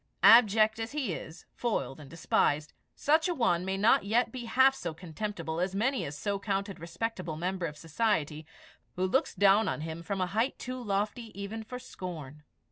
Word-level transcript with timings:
Abject 0.23 0.79
as 0.79 0.93
he 0.93 1.13
is, 1.13 1.45
foiled 1.53 1.99
and 1.99 2.09
despised, 2.09 2.73
such 2.95 3.27
a 3.29 3.35
one 3.35 3.63
may 3.63 3.77
not 3.77 4.03
yet 4.03 4.31
be 4.31 4.45
half 4.45 4.73
so 4.73 4.95
contemptible 4.95 5.59
as 5.59 5.75
many 5.75 6.03
a 6.05 6.11
so 6.11 6.39
counted 6.39 6.79
respectable 6.79 7.35
member 7.37 7.67
of 7.67 7.77
society, 7.77 8.47
who 8.95 9.05
looks 9.05 9.35
down 9.35 9.67
on 9.67 9.81
him 9.81 10.01
from 10.01 10.19
a 10.19 10.25
height 10.25 10.57
too 10.57 10.81
lofty 10.81 11.25
even 11.39 11.63
for 11.63 11.77
scorn. 11.77 12.41